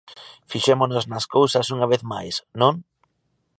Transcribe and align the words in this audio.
Fixémonos 0.51 1.03
nas 1.11 1.25
cousas 1.35 1.71
unha 1.75 1.89
vez 1.91 2.01
máis, 2.13 2.35
¿non? 2.61 2.73